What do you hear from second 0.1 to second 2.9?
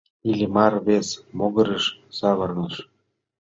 Иллимар вес могырыш савырныш.